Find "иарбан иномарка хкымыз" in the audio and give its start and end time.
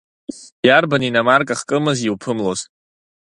0.67-1.97